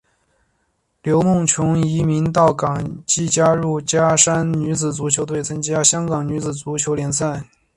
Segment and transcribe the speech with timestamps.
[1.03, 7.43] 刘梦琼移民到港即加入加山女子足球队参加香港女子足球联赛。